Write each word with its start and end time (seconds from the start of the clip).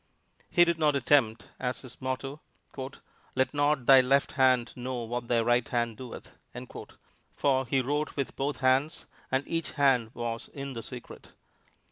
He 0.49 0.65
did 0.65 0.79
not 0.79 0.95
adopt 0.95 1.49
as 1.59 1.81
his 1.81 2.01
motto, 2.01 2.41
"Let 3.35 3.53
not 3.53 3.85
thy 3.85 4.01
left 4.01 4.31
hand 4.31 4.73
know 4.75 5.03
what 5.03 5.27
thy 5.27 5.41
right 5.41 5.69
hand 5.69 5.97
doeth," 5.97 6.39
for 7.37 7.67
he 7.67 7.81
wrote 7.81 8.15
with 8.15 8.35
both 8.35 8.57
hands 8.61 9.05
and 9.31 9.43
each 9.45 9.73
hand 9.73 10.09
was 10.15 10.47
in 10.53 10.73
the 10.73 10.81
secret. 10.81 11.33